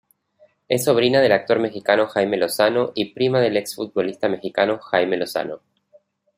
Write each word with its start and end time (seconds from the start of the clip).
Es 0.67 0.85
sobrina 0.85 1.21
del 1.21 1.31
actor 1.31 1.59
mexicano 1.59 2.07
Jaime 2.07 2.35
Lozano 2.37 2.91
y 2.95 3.13
prima 3.13 3.39
del 3.39 3.55
exfutbolista 3.55 4.29
mexicano 4.29 4.79
Jaime 4.79 5.15
Lozano. 5.15 5.59